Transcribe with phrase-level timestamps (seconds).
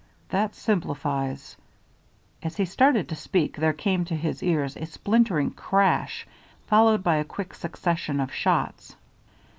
[0.29, 1.55] "That simplifies"
[2.41, 6.25] As he started to speak there came to his ears a splintering crash
[6.65, 8.95] followed by a quick succession of shots.